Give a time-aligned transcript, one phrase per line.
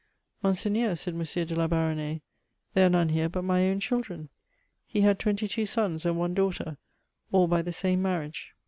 [0.23, 1.21] *' Monseigneur," said M.
[1.45, 2.21] de la Banmnais, ^
[2.73, 3.75] there are none here but my owa.
[3.75, 4.29] cfaikben."
[4.87, 6.77] He had tweniy two sons and one daughter,
[7.31, 8.47] all by the same marriagpe.